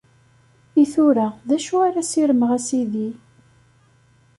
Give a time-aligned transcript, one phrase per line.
[0.83, 3.09] I tura, d acu ara ssirmeɣ, a Sidi?